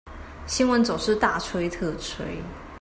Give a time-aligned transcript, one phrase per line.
[0.47, 2.25] 新聞總是大吹特吹